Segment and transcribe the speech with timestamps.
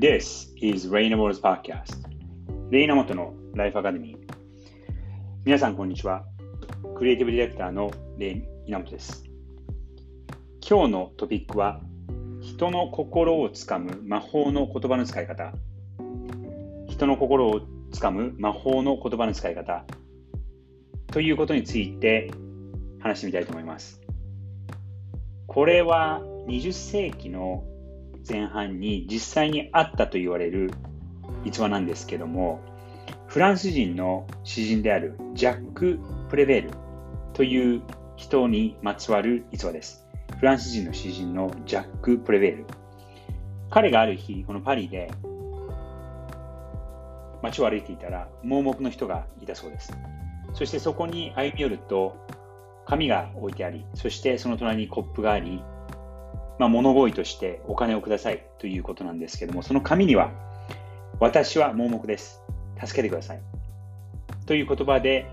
[0.00, 2.08] This is Rainabo's Podcast.
[2.70, 4.18] レイナモトのライフアカデミー
[5.44, 6.24] 皆さんこんにちは。
[6.96, 9.24] クリエイティブディレクターのレイナモトです。
[10.66, 11.82] 今日のトピックは
[12.40, 15.52] 人の心をつかむ魔法の言葉の使い方。
[16.88, 17.60] 人の心を
[17.92, 19.84] つかむ魔法の言葉の使い方。
[21.08, 22.30] ということについて
[23.00, 24.00] 話してみたいと思います。
[25.46, 27.64] これは20世紀の
[28.28, 30.70] 前半に実際にあったと言われる
[31.44, 32.60] 逸話なんですけども、
[33.26, 36.70] フランス人の詩人であるジャック・プレベール
[37.32, 37.82] という
[38.16, 40.06] 人にまつわる逸話です。
[40.38, 42.66] フランス人の詩人のジャック・プレベール。
[43.70, 45.10] 彼がある日、このパリで
[47.42, 49.92] 街を歩いていたら盲目の人がいたそうです。
[50.54, 52.16] そしてそこに歩み寄ると
[52.86, 55.62] 紙が置いてあり、そしてその隣にコップがあり、
[56.60, 60.30] まあ、物乞いとしてお金をくださいということなんですけども、その紙には、
[61.18, 62.42] 私は盲目です。
[62.78, 63.40] 助けてください。
[64.44, 65.26] という言葉で、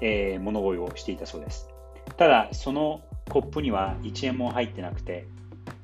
[0.00, 1.68] えー、物乞いをしていたそうです。
[2.16, 5.26] ただ、そのコップには1円も入ってなくて、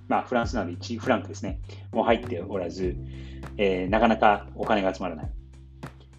[0.06, 1.58] まあ、フランスなので1フランクですね、
[1.90, 2.94] もう入っておらず、
[3.56, 5.30] えー、なかなかお金が集まらない。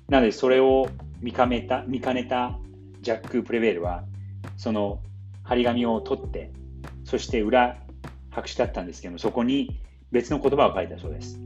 [0.10, 0.89] なので、それを
[1.22, 2.60] 見かめた見かねた
[3.00, 4.04] ジャック・プレベールは、
[4.58, 5.00] その
[5.44, 6.52] 張り紙を取って、
[7.06, 7.78] そして裏
[8.36, 9.80] 白紙だったんですけども、そこに
[10.11, 11.39] 別の言葉を書いたそうです。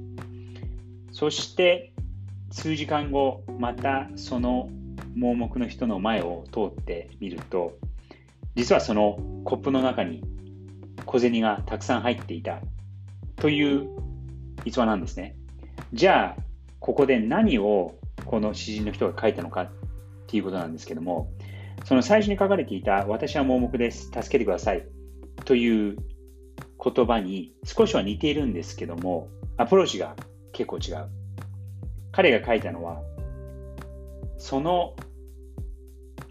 [1.11, 1.93] そして
[2.51, 4.69] 数時間後、またその
[5.15, 7.77] 盲目の人の前を通ってみると、
[8.55, 10.23] 実はそのコップの中に
[11.05, 12.59] 小銭がたくさん入っていた
[13.35, 13.87] という
[14.65, 15.35] 逸話なんですね。
[15.93, 16.41] じゃあ、
[16.79, 19.71] ここで何をこの詩人の人が書いたのかっ
[20.27, 21.31] ていうことなんですけども、
[21.85, 24.85] その最初に書かれていた、私は盲目です、助けてください
[25.45, 25.97] という
[26.81, 29.27] 言葉に少しは似ているんですけども、
[29.57, 30.15] アプローチが
[30.53, 31.09] 結構違う。
[32.11, 33.01] 彼が書いたのは、
[34.37, 34.95] その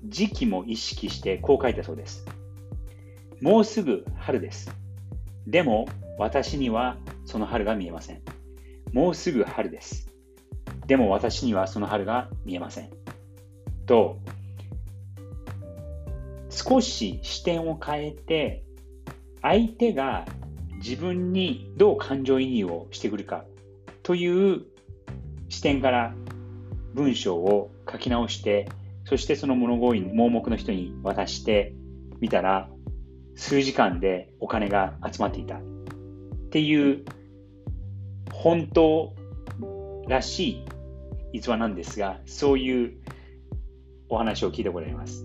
[0.04, 2.24] 時期も意識してこう書いたそうです。
[3.40, 4.74] もうすぐ春です。
[5.46, 5.86] でも
[6.18, 8.22] 私にはその春が見えません。
[8.92, 10.08] もうすぐ春です。
[10.86, 12.90] でも私にはその春が見えません。
[13.86, 14.18] と、
[16.50, 18.64] 少し視点を変えて、
[19.42, 20.24] 相手が
[20.78, 23.44] 自分にどう感情移入をしてくるか
[24.02, 24.62] という
[25.48, 26.14] 視点から
[26.94, 28.68] 文章を書き直して、
[29.04, 31.74] そしてその物乞い、盲目の人に渡して
[32.20, 32.68] みたら、
[33.34, 35.60] 数時間でお金が集まっていたっ
[36.50, 37.04] ていう
[38.32, 39.14] 本当
[40.08, 40.64] らしい
[41.32, 42.98] 逸話なんですが、そういう
[44.08, 45.24] お話を聞いたことあります。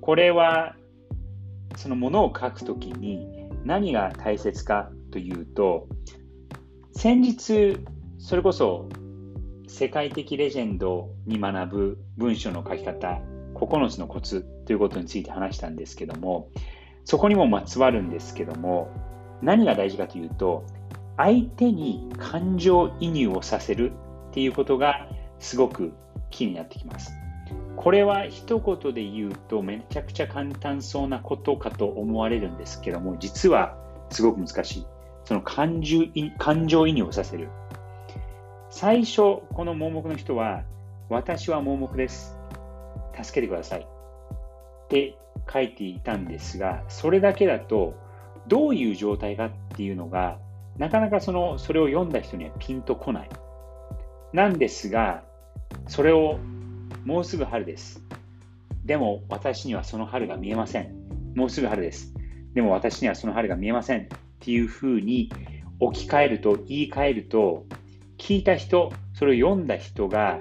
[0.00, 0.74] これは、
[1.76, 5.86] そのものを書くときに、何が大切かというと、
[6.92, 7.78] 先日、
[8.18, 8.88] それこそ
[9.66, 13.20] 世界的レジェンドに学ぶ文章の書き方、
[13.54, 16.50] 9つのコツということについて話したんですけども、
[17.04, 18.90] そこにもまつわるんですけども、
[19.42, 20.64] 何が大事かというと、
[21.16, 23.92] 相手に感情移入をさせる
[24.30, 25.08] っていうことが
[25.38, 25.92] すごく
[26.30, 27.21] 気になってきます。
[27.82, 33.76] これは一言で言うとめちゃくちゃ簡単そうなことかと思われるんですけども、実は
[34.10, 34.86] すごく難しい。
[35.24, 36.04] その感情
[36.38, 37.48] 感情移入をさせる。
[38.70, 40.62] 最初、この盲目の人は、
[41.08, 42.38] 私は盲目です。
[43.20, 43.80] 助けてください。
[43.80, 45.18] って
[45.52, 47.94] 書いていたんですが、それだけだと、
[48.46, 50.38] どういう状態かっていうのが、
[50.78, 53.28] なかなかそのそれを読んだ人にはピンとこない。
[54.32, 55.24] なんですが、
[55.88, 56.38] それを
[57.04, 58.02] もうすぐ春です。
[58.84, 60.94] でも私にはその春が見えません。
[61.34, 62.14] もうすぐ春です。
[62.54, 64.02] でも私にはその春が見えません。
[64.02, 64.06] っ
[64.40, 65.30] ていうふうに
[65.78, 67.64] 置き換えると、言い換えると、
[68.18, 70.38] 聞いた人、それを読んだ人が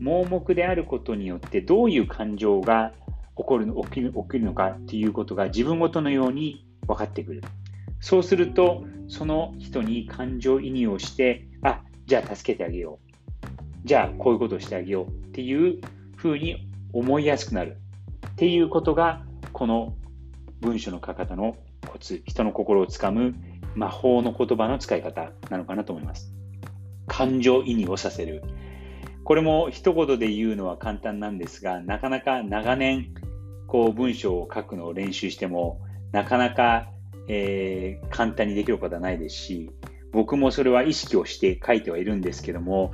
[0.00, 2.92] 盲目であることによってどういう感情が
[3.36, 7.42] 起こる起きる起きるのかっていうことが自分ごとのように分かってくる。
[8.00, 13.14] そうすると、その人に感情移入をして、あ、じゃあ助けてあげよう。
[13.84, 15.80] じゃあこういうことをしてあげようっていう
[16.24, 17.76] ふうに思いやすくなる。
[18.28, 19.22] っていうことが
[19.52, 19.94] この
[20.60, 23.34] 文章の書き方のコツ人の心をつかむ
[23.74, 26.32] 魔法の言葉の使い方なのかなと思います。
[27.06, 28.42] 感情移入をさせる。
[29.24, 33.14] これも一言で言うのは簡単なんですがなかなか長年
[33.66, 35.82] こう文章を書くのを練習しても
[36.12, 36.88] なかなか、
[37.28, 39.70] えー、簡単にできることはないですし
[40.12, 42.92] 僕もそれは意識をして書いてはいるんですけども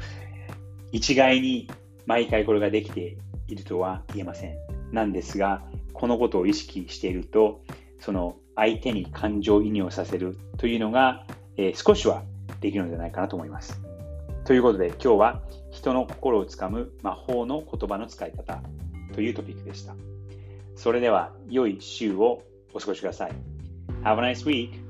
[0.92, 1.68] 一概に
[2.06, 3.16] 毎回これができて
[3.48, 4.56] いるとは言えません。
[4.92, 5.62] なんですが、
[5.92, 7.62] このことを意識していると、
[7.98, 11.26] その相手に感情移入をさせるというのが、
[11.56, 12.22] えー、少しは
[12.60, 13.80] できるのではないかなと思います。
[14.44, 18.62] ということで今日は人の心をつかむ魔法の言葉の使い方
[19.14, 19.94] というトピックでした。
[20.74, 22.42] それでは良い週を
[22.72, 23.32] お過ごしください。
[24.02, 24.89] Have a nice week!